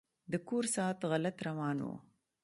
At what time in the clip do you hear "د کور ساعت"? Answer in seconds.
0.31-0.99